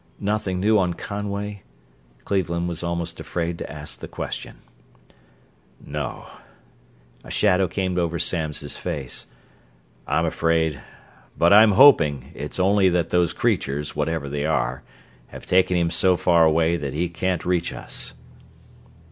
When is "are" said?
14.43-14.81